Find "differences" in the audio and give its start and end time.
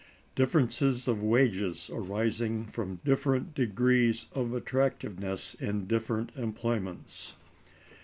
0.33-1.07